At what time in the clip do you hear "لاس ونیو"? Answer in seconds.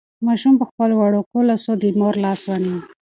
2.23-2.77